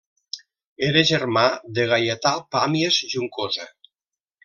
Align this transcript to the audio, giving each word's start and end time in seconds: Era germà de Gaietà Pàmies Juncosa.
Era 0.87 1.03
germà 1.09 1.45
de 1.79 1.87
Gaietà 1.93 2.35
Pàmies 2.57 3.01
Juncosa. 3.15 3.73